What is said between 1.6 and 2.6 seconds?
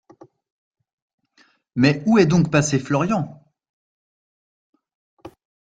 Mais où est donc